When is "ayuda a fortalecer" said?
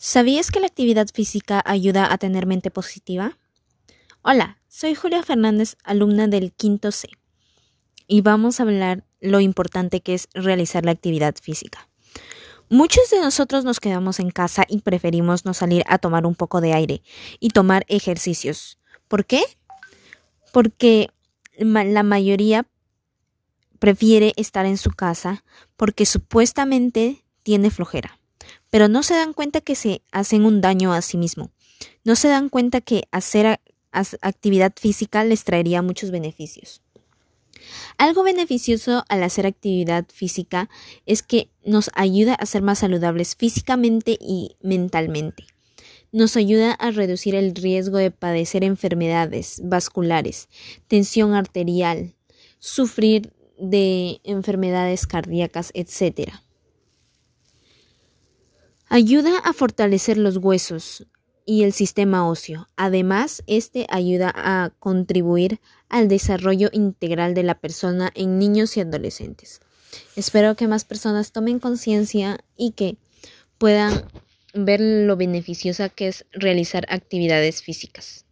58.90-60.16